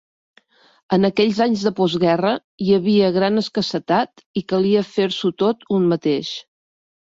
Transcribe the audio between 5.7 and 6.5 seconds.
un mateix.